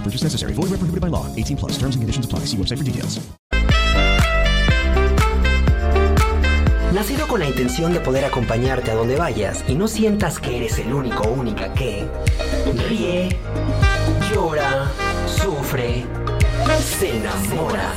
[0.00, 0.54] No purchase necessary.
[0.54, 1.26] Void where prohibited by law.
[1.36, 1.72] 18 plus.
[1.72, 2.46] Terms and conditions apply.
[2.46, 3.20] See website for details.
[6.94, 10.78] Nacido con la intención de poder acompañarte a donde vayas y no sientas que eres
[10.78, 12.04] el único o única que
[12.88, 13.28] ríe,
[14.34, 14.90] llora,
[15.26, 16.04] sufre,
[16.98, 17.92] se enamora,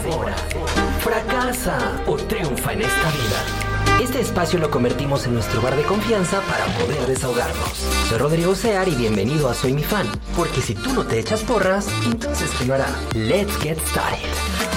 [1.00, 3.73] fracasa o triunfa en esta vida.
[4.02, 7.78] Este espacio lo convertimos en nuestro bar de confianza para poder desahogarnos.
[8.10, 11.42] Soy Rodrigo Sear y bienvenido a Soy mi fan, porque si tú no te echas
[11.42, 12.88] porras, entonces te lo hará.
[13.14, 14.73] Let's get started.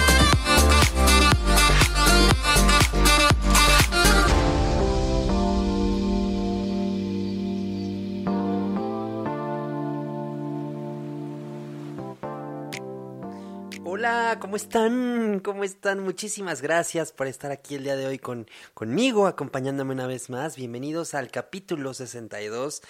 [13.98, 15.40] Hola, ¿cómo están?
[15.40, 16.00] ¿Cómo están?
[16.00, 20.54] Muchísimas gracias por estar aquí el día de hoy con, conmigo, acompañándome una vez más.
[20.54, 22.82] Bienvenidos al capítulo 62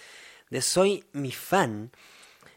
[0.50, 1.92] de Soy mi fan.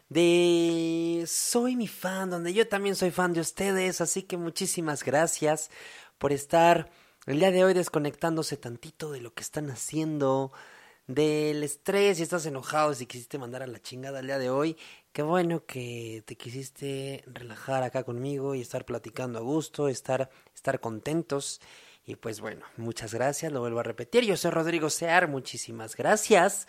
[0.08, 4.00] De Soy mi fan, donde yo también soy fan de ustedes.
[4.00, 5.70] Así que muchísimas gracias
[6.18, 6.90] por estar
[7.26, 10.50] el día de hoy desconectándose tantito de lo que están haciendo,
[11.06, 14.76] del estrés, si estás enojado, si quisiste mandar a la chingada el día de hoy,
[15.12, 20.80] qué bueno que te quisiste relajar acá conmigo y estar platicando a gusto, estar, estar
[20.80, 21.60] contentos.
[22.06, 24.24] Y pues bueno, muchas gracias, lo vuelvo a repetir.
[24.24, 26.66] Yo soy Rodrigo Sear, muchísimas gracias.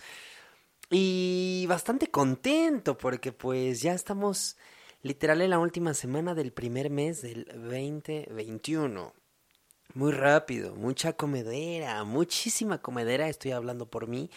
[0.89, 4.57] Y bastante contento porque pues ya estamos
[5.01, 9.13] literal en la última semana del primer mes del 2021.
[9.93, 14.29] Muy rápido, mucha comedera, muchísima comedera, estoy hablando por mí.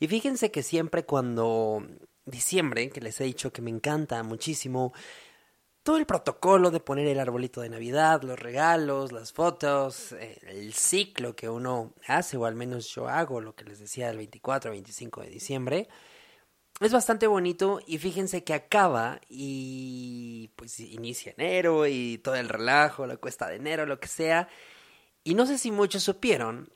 [0.00, 1.86] Y fíjense que siempre cuando
[2.24, 4.92] diciembre, que les he dicho que me encanta muchísimo,
[5.82, 10.74] todo el protocolo de poner el arbolito de Navidad, los regalos, las fotos, eh, el
[10.74, 14.70] ciclo que uno hace, o al menos yo hago, lo que les decía el 24
[14.70, 15.88] 25 de diciembre,
[16.80, 23.06] es bastante bonito y fíjense que acaba y pues inicia enero y todo el relajo,
[23.06, 24.48] la cuesta de enero, lo que sea.
[25.24, 26.72] Y no sé si muchos supieron,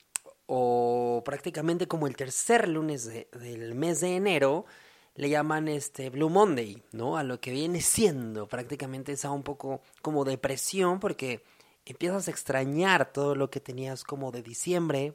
[0.46, 4.66] o prácticamente como el tercer lunes de- del mes de enero,
[5.16, 7.16] le llaman este Blue Monday, ¿no?
[7.16, 11.43] A lo que viene siendo prácticamente esa un poco como depresión, porque
[11.84, 15.15] empiezas a extrañar todo lo que tenías como de diciembre.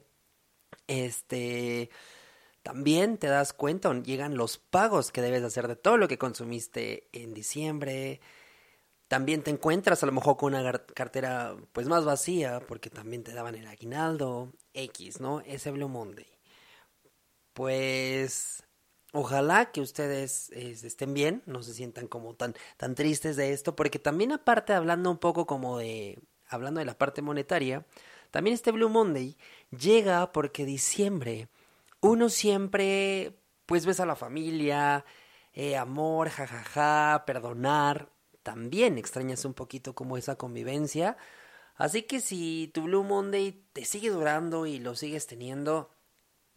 [0.88, 1.90] Este.
[2.64, 7.10] También te das cuenta, llegan los pagos que debes hacer de todo lo que consumiste
[7.12, 8.22] en diciembre.
[9.08, 13.34] También te encuentras a lo mejor con una cartera pues más vacía porque también te
[13.34, 15.42] daban el aguinaldo X, ¿no?
[15.42, 16.28] Ese Blue Monday.
[17.54, 18.64] Pues
[19.12, 23.76] ojalá que ustedes eh, estén bien, no se sientan como tan tan tristes de esto
[23.76, 27.86] porque también aparte hablando un poco como de hablando de la parte monetaria,
[28.32, 29.38] también este Blue Monday
[29.72, 31.50] llega porque diciembre
[32.02, 35.06] uno siempre pues ves a la familia,
[35.54, 38.10] eh, amor, jajaja, perdonar,
[38.44, 41.18] también extrañas un poquito como esa convivencia.
[41.76, 45.92] Así que si tu Blue Monday te sigue durando y lo sigues teniendo,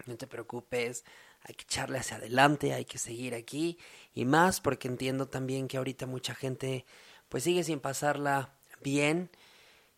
[0.06, 1.04] no te preocupes,
[1.44, 3.78] hay que echarle hacia adelante, hay que seguir aquí
[4.14, 6.86] y más porque entiendo también que ahorita mucha gente
[7.28, 9.30] pues sigue sin pasarla bien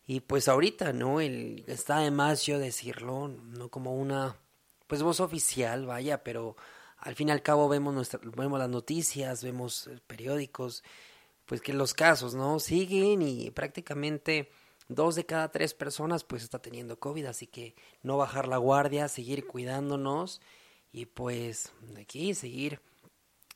[0.05, 1.19] y pues ahorita, ¿no?
[1.21, 4.37] El, está de más yo decirlo, no como una
[4.87, 6.55] pues voz oficial, vaya, pero
[6.97, 10.83] al fin y al cabo vemos nuestra, vemos las noticias, vemos eh, periódicos,
[11.45, 12.59] pues que los casos, ¿no?
[12.59, 14.51] Siguen y prácticamente
[14.89, 19.07] dos de cada tres personas pues está teniendo COVID, así que no bajar la guardia,
[19.07, 20.41] seguir cuidándonos
[20.97, 22.81] y pues aquí seguir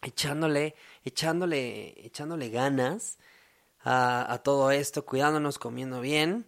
[0.03, 3.17] echándole, echándole, echándole ganas
[3.83, 6.45] a, todo esto, cuidándonos, comiendo bien.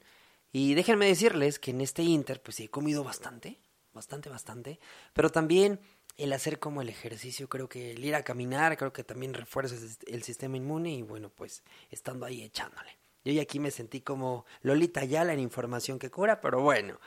[0.51, 3.57] Y déjenme decirles que en este Inter, pues he comido bastante,
[3.91, 4.79] bastante, bastante.
[5.13, 5.79] Pero también
[6.15, 9.75] el hacer como el ejercicio, creo que el ir a caminar, creo que también refuerza
[10.05, 12.99] el sistema inmune y bueno, pues estando ahí echándole.
[13.25, 16.99] Yo ya aquí me sentí como Lolita Yala en información que cura, pero bueno.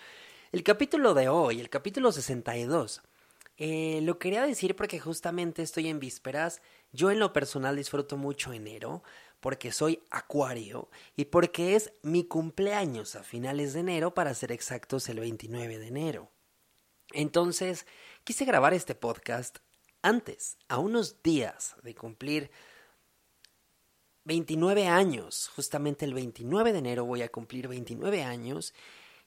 [0.51, 3.03] El capítulo de hoy, el capítulo 62,
[3.59, 6.61] eh, lo quería decir porque justamente estoy en vísperas.
[6.93, 9.03] Yo en lo personal disfruto mucho enero
[9.41, 15.09] porque soy acuario y porque es mi cumpleaños a finales de enero, para ser exactos
[15.09, 16.31] el 29 de enero.
[17.13, 17.87] Entonces,
[18.25, 19.59] quise grabar este podcast
[20.03, 22.51] antes, a unos días de cumplir
[24.25, 25.49] 29 años.
[25.55, 28.75] Justamente el 29 de enero voy a cumplir 29 años.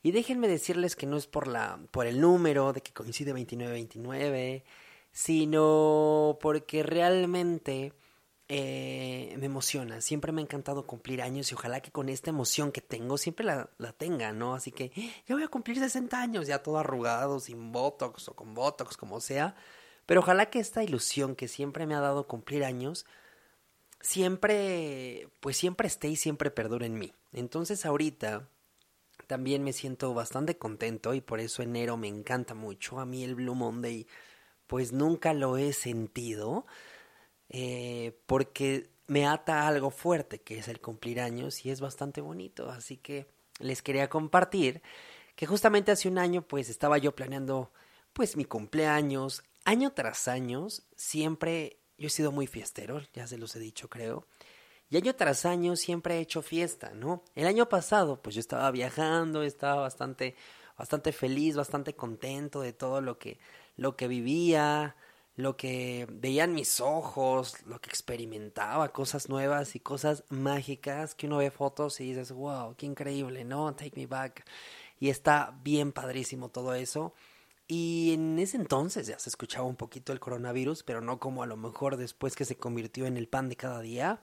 [0.02, 4.64] Y déjenme decirles que no es por la por el número de que coincide 29-29,
[5.12, 7.94] sino porque realmente
[8.48, 10.02] eh, me emociona.
[10.02, 13.46] Siempre me ha encantado cumplir años y ojalá que con esta emoción que tengo siempre
[13.46, 14.56] la, la tenga, ¿no?
[14.56, 14.92] Así que
[15.28, 19.20] ya voy a cumplir 60 años, ya todo arrugado, sin botox o con botox, como
[19.22, 19.56] sea.
[20.06, 23.06] Pero ojalá que esta ilusión que siempre me ha dado cumplir años,
[24.02, 27.14] siempre, pues siempre esté y siempre perdure en mí.
[27.34, 28.50] Entonces ahorita
[29.30, 33.00] también me siento bastante contento y por eso enero me encanta mucho.
[33.00, 34.08] A mí el Blue Monday
[34.66, 36.66] pues nunca lo he sentido
[37.48, 42.72] eh, porque me ata algo fuerte que es el cumplir años y es bastante bonito.
[42.72, 43.28] Así que
[43.60, 44.82] les quería compartir
[45.36, 47.72] que justamente hace un año pues estaba yo planeando
[48.14, 49.44] pues mi cumpleaños.
[49.64, 54.26] Año tras año siempre yo he sido muy fiestero, ya se los he dicho creo.
[54.90, 57.24] Y año tras año siempre he hecho fiesta, ¿no?
[57.36, 60.36] El año pasado, pues yo estaba viajando, estaba bastante,
[60.78, 63.40] bastante feliz, bastante contento de todo lo que,
[63.78, 64.96] lo que vivía,
[65.36, 71.38] lo que veían mis ojos, lo que experimentaba, cosas nuevas y cosas mágicas que uno
[71.38, 73.74] ve fotos y dices, wow, qué increíble, ¿no?
[73.76, 74.44] Take me back.
[75.00, 77.14] Y está bien padrísimo todo eso.
[77.68, 81.46] Y en ese entonces ya se escuchaba un poquito el coronavirus, pero no como a
[81.46, 84.22] lo mejor después que se convirtió en el pan de cada día.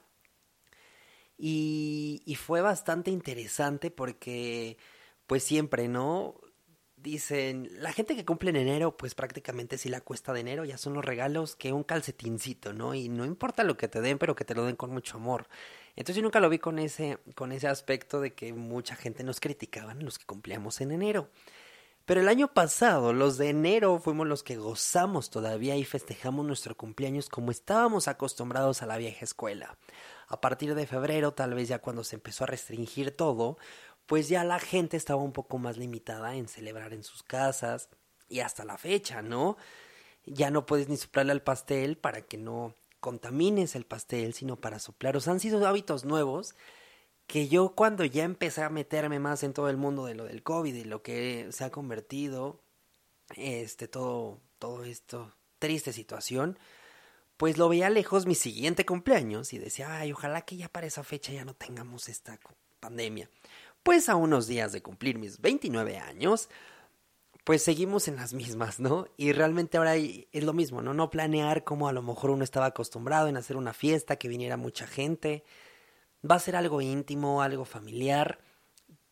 [1.38, 4.78] Y, fue bastante interesante porque,
[5.26, 6.40] pues siempre, ¿no?
[6.96, 10.78] Dicen, la gente que cumple en enero, pues prácticamente si la cuesta de enero ya
[10.78, 12.94] son los regalos que un calcetincito, ¿no?
[12.94, 15.48] Y no importa lo que te den, pero que te lo den con mucho amor.
[15.94, 19.40] Entonces yo nunca lo vi con ese, con ese aspecto de que mucha gente nos
[19.40, 21.30] criticaban los que cumplíamos en enero.
[22.06, 26.76] Pero el año pasado, los de enero, fuimos los que gozamos todavía y festejamos nuestro
[26.76, 29.76] cumpleaños como estábamos acostumbrados a la vieja escuela
[30.29, 33.58] a partir de febrero, tal vez ya cuando se empezó a restringir todo,
[34.06, 37.88] pues ya la gente estaba un poco más limitada en celebrar en sus casas
[38.29, 39.56] y hasta la fecha, ¿no?
[40.25, 44.81] Ya no puedes ni soplarle al pastel para que no contamines el pastel, sino para
[44.81, 45.17] soplar.
[45.17, 46.55] O han sido hábitos nuevos
[47.26, 50.43] que yo cuando ya empecé a meterme más en todo el mundo de lo del
[50.43, 52.61] COVID y lo que se ha convertido,
[53.34, 56.58] este, todo, todo esto, triste situación,
[57.37, 61.05] pues lo veía lejos mi siguiente cumpleaños y decía, ay, ojalá que ya para esa
[61.05, 62.38] fecha ya no tengamos esta
[62.81, 63.29] pandemia.
[63.82, 66.49] Pues a unos días de cumplir mis 29 años,
[67.44, 69.08] pues seguimos en las mismas, ¿no?
[69.17, 70.94] Y realmente ahora es lo mismo, ¿no?
[70.94, 74.56] No planear como a lo mejor uno estaba acostumbrado en hacer una fiesta, que viniera
[74.56, 75.44] mucha gente.
[76.28, 78.40] Va a ser algo íntimo, algo familiar,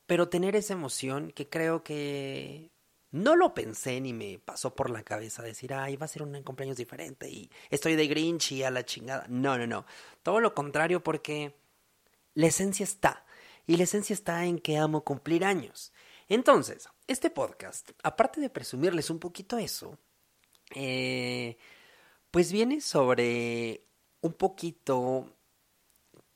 [0.06, 2.70] pero tener esa emoción que creo que
[3.10, 6.42] no lo pensé ni me pasó por la cabeza decir, ay, va a ser un
[6.42, 9.26] cumpleaños diferente y estoy de Grinch y a la chingada.
[9.28, 9.86] No, no, no.
[10.24, 11.54] Todo lo contrario porque
[12.34, 13.24] la esencia está.
[13.66, 15.92] Y la esencia está en que amo cumplir años.
[16.28, 19.96] Entonces, este podcast, aparte de presumirles un poquito eso,
[20.74, 21.56] eh,
[22.30, 23.86] pues viene sobre
[24.22, 25.36] un poquito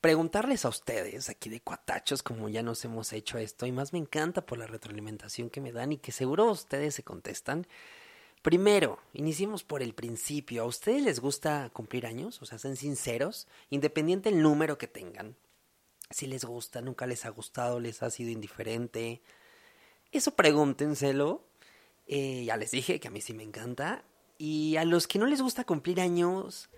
[0.01, 3.99] preguntarles a ustedes, aquí de cuatachos, como ya nos hemos hecho esto, y más me
[3.99, 7.67] encanta por la retroalimentación que me dan y que seguro ustedes se contestan.
[8.41, 10.63] Primero, iniciemos por el principio.
[10.63, 12.41] ¿A ustedes les gusta cumplir años?
[12.41, 15.35] O sea, sean sinceros, independiente del número que tengan.
[16.09, 19.21] Si les gusta, nunca les ha gustado, les ha sido indiferente.
[20.11, 21.43] Eso pregúntenselo.
[22.07, 24.05] Eh, ya les dije que a mí sí me encanta.
[24.37, 26.69] Y a los que no les gusta cumplir años,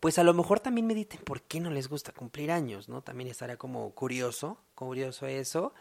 [0.00, 3.02] pues a lo mejor también mediten por qué no les gusta cumplir años, ¿no?
[3.02, 5.74] También estaría como curioso, curioso eso.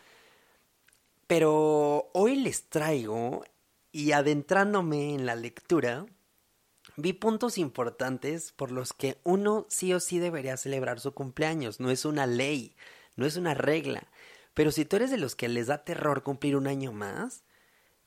[1.25, 3.43] Pero hoy les traigo,
[3.91, 6.05] y adentrándome en la lectura,
[6.97, 11.79] vi puntos importantes por los que uno sí o sí debería celebrar su cumpleaños.
[11.79, 12.75] No es una ley,
[13.15, 14.07] no es una regla.
[14.53, 17.43] Pero si tú eres de los que les da terror cumplir un año más,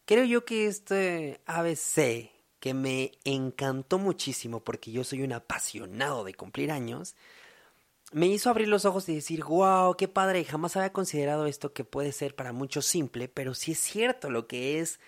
[0.05, 2.32] creo yo que este ABC
[2.63, 7.17] que me encantó muchísimo porque yo soy un apasionado de cumplir años,
[8.13, 11.83] me hizo abrir los ojos y decir, wow, qué padre, jamás había considerado esto que
[11.83, 15.01] puede ser para muchos simple, pero sí es cierto lo que es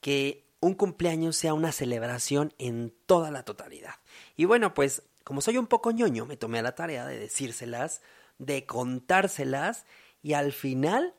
[0.00, 3.94] que un cumpleaños sea una celebración en toda la totalidad.
[4.34, 8.02] Y bueno, pues como soy un poco ñoño, me tomé a la tarea de decírselas,
[8.38, 9.86] de contárselas
[10.24, 11.14] y al final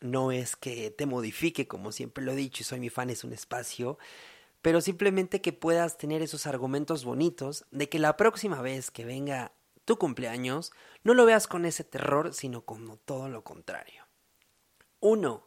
[0.00, 3.22] no es que te modifique, como siempre lo he dicho, y soy mi fan, es
[3.22, 3.98] un espacio,
[4.64, 9.52] pero simplemente que puedas tener esos argumentos bonitos de que la próxima vez que venga
[9.84, 14.06] tu cumpleaños, no lo veas con ese terror, sino como todo lo contrario.
[15.00, 15.46] Uno,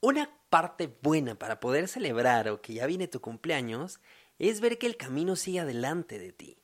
[0.00, 3.98] una parte buena para poder celebrar o que ya viene tu cumpleaños
[4.38, 6.62] es ver que el camino sigue adelante de ti.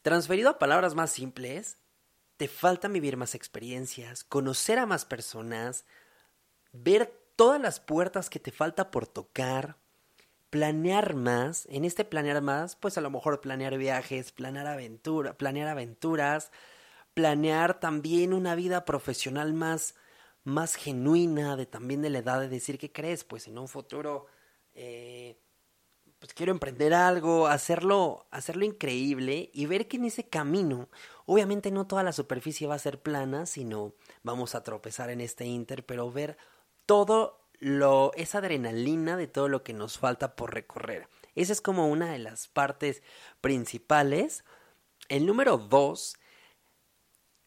[0.00, 1.76] Transferido a palabras más simples,
[2.38, 5.84] te falta vivir más experiencias, conocer a más personas,
[6.72, 9.81] ver todas las puertas que te falta por tocar,
[10.52, 15.66] planear más, en este planear más, pues a lo mejor planear viajes, planear aventura, planear
[15.66, 16.52] aventuras,
[17.14, 19.94] planear también una vida profesional más
[20.44, 24.26] más genuina, de también de la edad de decir qué crees, pues en un futuro
[24.74, 25.38] eh,
[26.18, 30.90] pues quiero emprender algo, hacerlo, hacerlo increíble y ver que en ese camino,
[31.24, 35.46] obviamente no toda la superficie va a ser plana, sino vamos a tropezar en este
[35.46, 36.36] inter, pero ver
[36.84, 41.08] todo lo, esa adrenalina de todo lo que nos falta por recorrer.
[41.36, 43.04] Esa es como una de las partes
[43.40, 44.44] principales.
[45.08, 46.16] El número dos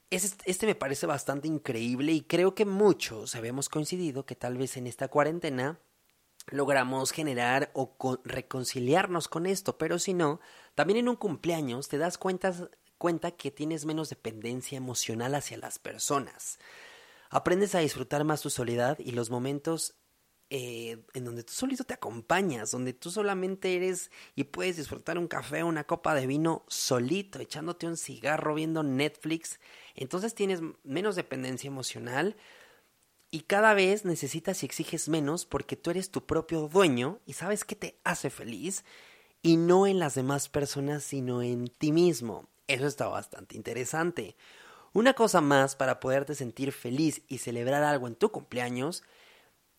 [0.09, 4.87] este me parece bastante increíble y creo que muchos habíamos coincidido que tal vez en
[4.87, 5.81] esta cuarentena
[6.47, 10.39] logramos generar o reconciliarnos con esto, pero si no,
[10.75, 12.53] también en un cumpleaños te das cuenta,
[12.97, 16.59] cuenta que tienes menos dependencia emocional hacia las personas.
[17.29, 19.95] Aprendes a disfrutar más tu soledad y los momentos
[20.57, 25.27] eh, en donde tú solito te acompañas, donde tú solamente eres y puedes disfrutar un
[25.27, 29.59] café o una copa de vino solito, echándote un cigarro, viendo Netflix.
[29.95, 32.37] Entonces tienes menos dependencia emocional
[33.31, 37.65] y cada vez necesitas y exiges menos porque tú eres tu propio dueño y sabes
[37.65, 38.85] que te hace feliz
[39.41, 42.47] y no en las demás personas, sino en ti mismo.
[42.67, 44.37] Eso está bastante interesante.
[44.93, 49.03] Una cosa más para poderte sentir feliz y celebrar algo en tu cumpleaños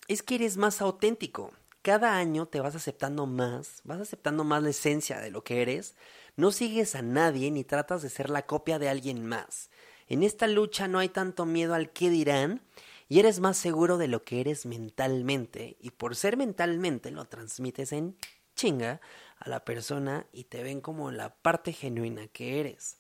[0.09, 1.53] es que eres más auténtico.
[1.83, 5.95] Cada año te vas aceptando más, vas aceptando más la esencia de lo que eres,
[6.37, 9.71] no sigues a nadie ni tratas de ser la copia de alguien más.
[10.09, 12.63] En esta lucha no hay tanto miedo al qué dirán
[13.09, 17.93] y eres más seguro de lo que eres mentalmente y por ser mentalmente lo transmites
[17.93, 18.17] en
[18.55, 19.01] chinga
[19.39, 22.97] a la persona y te ven como la parte genuina que eres.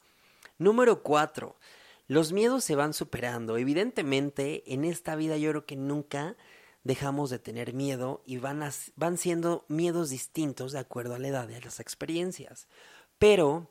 [0.58, 1.56] Número 4.
[2.08, 3.58] Los miedos se van superando.
[3.58, 6.36] Evidentemente, en esta vida yo creo que nunca
[6.86, 8.62] dejamos de tener miedo y van,
[8.94, 12.68] van siendo miedos distintos de acuerdo a la edad y a las experiencias.
[13.18, 13.70] Pero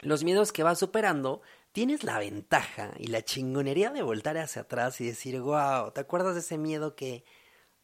[0.00, 1.40] los miedos que vas superando,
[1.72, 6.34] tienes la ventaja y la chingonería de voltar hacia atrás y decir, wow, ¿te acuerdas
[6.34, 7.24] de ese miedo que,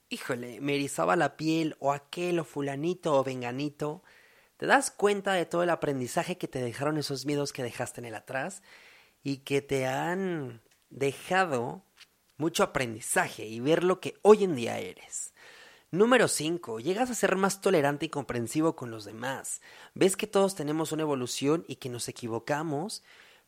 [0.09, 4.03] híjole, me erizaba la piel o aquel o fulanito o venganito?
[4.57, 8.07] Te das cuenta de todo el aprendizaje que te dejaron esos miedos que dejaste en
[8.07, 8.63] el atrás
[9.23, 11.85] y que te han dejado
[12.37, 15.33] mucho aprendizaje y ver lo que hoy en día eres.
[15.91, 16.81] Número 5.
[16.81, 19.61] Llegas a ser más tolerante y comprensivo con los demás.
[19.95, 23.05] Ves que todos tenemos una evolución y que nos equivocamos,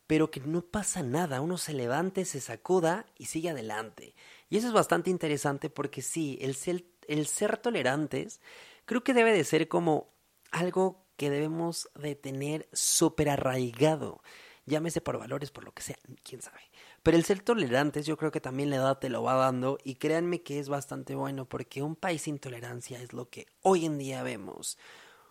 [0.07, 1.41] pero que no pasa nada.
[1.41, 4.15] Uno se levante, se sacuda y sigue adelante.
[4.49, 8.41] Y eso es bastante interesante porque sí, el ser, el ser tolerantes
[8.85, 10.15] creo que debe de ser como
[10.53, 14.23] algo que debemos de tener súper arraigado.
[14.67, 16.61] Llámese por valores, por lo que sea, quién sabe.
[17.07, 19.95] Pero el ser tolerantes yo creo que también la edad te lo va dando y
[19.95, 23.97] créanme que es bastante bueno porque un país sin tolerancia es lo que hoy en
[23.97, 24.77] día vemos.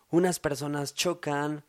[0.10, 1.66] Unas personas chocan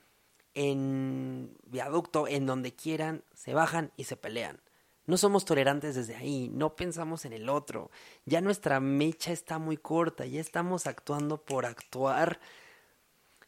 [0.55, 4.61] en viaducto, en donde quieran, se bajan y se pelean.
[5.07, 7.91] No somos tolerantes desde ahí, no pensamos en el otro.
[8.27, 12.39] Ya nuestra mecha está muy corta, ya estamos actuando por actuar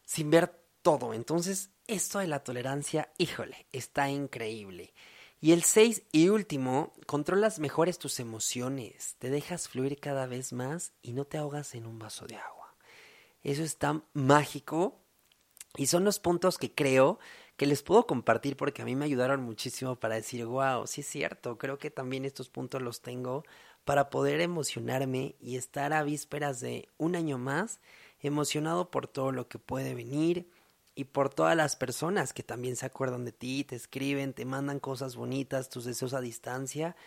[0.03, 1.13] sin ver todo.
[1.13, 4.93] Entonces, esto de la tolerancia, híjole, está increíble.
[5.41, 10.91] Y el 6 y último, controlas mejores tus emociones, te dejas fluir cada vez más
[11.01, 12.75] y no te ahogas en un vaso de agua.
[13.41, 14.99] Eso está mágico
[15.77, 17.19] y son los puntos que creo
[17.55, 21.07] que les puedo compartir porque a mí me ayudaron muchísimo para decir, wow, sí es
[21.07, 23.45] cierto, creo que también estos puntos los tengo
[23.85, 27.79] para poder emocionarme y estar a vísperas de un año más
[28.19, 30.49] emocionado por todo lo que puede venir,
[30.99, 34.81] y por todas las personas que también se acuerdan de ti, te escriben, te mandan
[34.81, 36.97] cosas bonitas, tus deseos a distancia.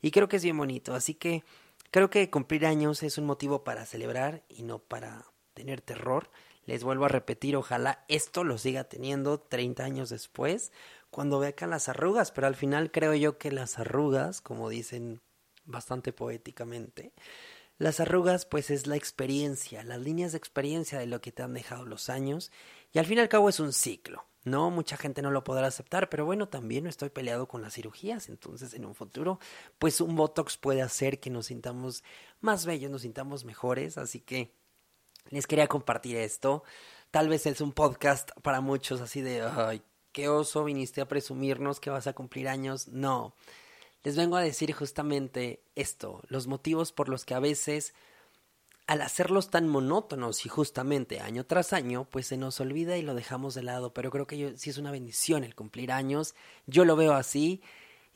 [0.00, 0.94] Y creo que es bien bonito.
[0.94, 1.42] Así que
[1.90, 6.30] creo que cumplir años es un motivo para celebrar y no para tener terror.
[6.64, 10.70] Les vuelvo a repetir, ojalá esto lo siga teniendo 30 años después,
[11.10, 15.22] cuando vea las arrugas, pero al final creo yo que las arrugas, como dicen
[15.64, 17.12] bastante poéticamente,
[17.80, 21.54] las arrugas pues es la experiencia, las líneas de experiencia de lo que te han
[21.54, 22.52] dejado los años
[22.92, 24.26] y al fin y al cabo es un ciclo.
[24.44, 28.28] No, mucha gente no lo podrá aceptar, pero bueno, también estoy peleado con las cirugías,
[28.28, 29.38] entonces en un futuro,
[29.78, 32.04] pues un Botox puede hacer que nos sintamos
[32.40, 34.54] más bellos, nos sintamos mejores, así que
[35.30, 36.64] les quería compartir esto.
[37.10, 39.82] Tal vez es un podcast para muchos así de, ay,
[40.12, 42.88] qué oso, viniste a presumirnos que vas a cumplir años.
[42.88, 43.34] No,
[44.02, 47.94] les vengo a decir justamente esto, los motivos por los que a veces
[48.90, 53.14] al hacerlos tan monótonos y justamente año tras año, pues se nos olvida y lo
[53.14, 56.34] dejamos de lado, pero creo que sí es una bendición el cumplir años,
[56.66, 57.62] yo lo veo así.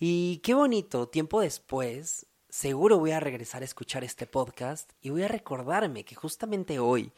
[0.01, 5.23] Y qué bonito, tiempo después, seguro voy a regresar a escuchar este podcast y voy
[5.23, 7.13] a recordarme que justamente hoy,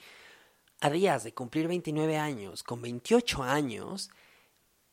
[0.80, 4.10] a días de cumplir 29 años, con 28 años,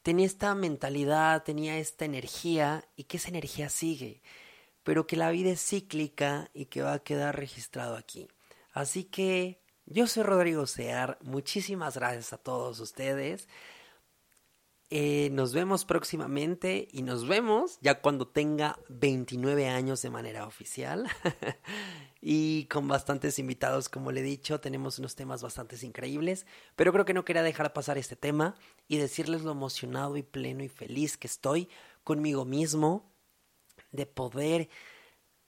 [0.03, 4.21] tenía esta mentalidad, tenía esta energía y que esa energía sigue,
[4.83, 8.27] pero que la vida es cíclica y que va a quedar registrado aquí.
[8.73, 13.47] Así que yo soy Rodrigo Sear, muchísimas gracias a todos ustedes.
[14.95, 21.07] Eh, nos vemos próximamente y nos vemos ya cuando tenga 29 años de manera oficial
[22.21, 26.45] y con bastantes invitados, como le he dicho, tenemos unos temas bastante increíbles,
[26.75, 28.53] pero creo que no quería dejar pasar este tema
[28.87, 31.69] y decirles lo emocionado y pleno y feliz que estoy
[32.03, 33.11] conmigo mismo
[33.91, 34.69] de poder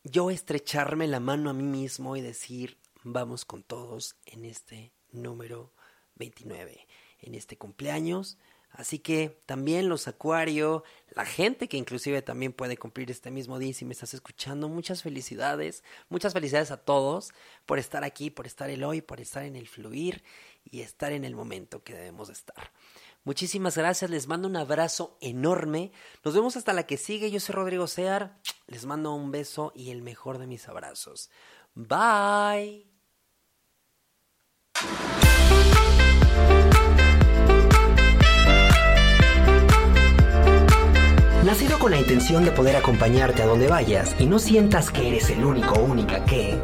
[0.04, 5.72] yo estrecharme la mano a mí mismo y decir, vamos con todos en este número
[6.16, 6.88] 29,
[7.20, 8.40] en este cumpleaños.
[8.76, 13.74] Así que también los Acuario, la gente que inclusive también puede cumplir este mismo día
[13.74, 17.32] si me estás escuchando, muchas felicidades, muchas felicidades a todos
[17.66, 20.24] por estar aquí, por estar el hoy, por estar en el fluir
[20.66, 22.72] y estar en el momento que debemos estar.
[23.24, 25.92] Muchísimas gracias, les mando un abrazo enorme.
[26.24, 27.32] Nos vemos hasta la que sigue.
[27.32, 28.38] Yo soy Rodrigo Sear.
[28.68, 31.32] Les mando un beso y el mejor de mis abrazos.
[31.74, 32.86] Bye.
[41.46, 45.30] Nacido con la intención de poder acompañarte a donde vayas y no sientas que eres
[45.30, 46.58] el único o única que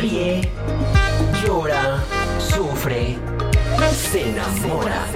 [0.00, 0.48] ríe,
[1.44, 2.04] llora,
[2.38, 3.18] sufre,
[4.12, 5.06] se enamora,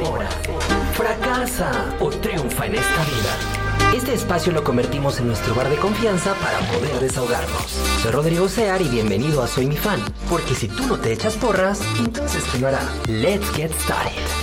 [0.94, 3.94] fracasa o triunfa en esta vida.
[3.96, 7.70] Este espacio lo convertimos en nuestro bar de confianza para poder desahogarnos.
[8.03, 11.37] Soy Rodrigo Sear y bienvenido a Soy mi fan, porque si tú no te echas
[11.37, 12.83] porras, entonces ¿qué lo hará?
[13.07, 14.39] Let's get started.